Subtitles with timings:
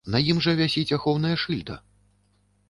[0.13, 1.75] На ім жа вісіць ахоўная шыльда!